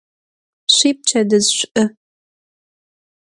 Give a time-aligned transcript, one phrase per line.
[0.75, 1.83] Şüipçedıj ş'u!